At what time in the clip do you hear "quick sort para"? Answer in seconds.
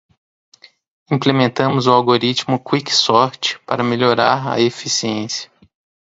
2.63-3.83